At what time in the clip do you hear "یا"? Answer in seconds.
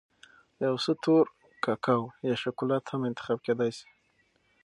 2.27-2.35